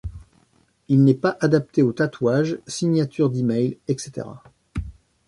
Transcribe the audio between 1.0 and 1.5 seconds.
n'est pas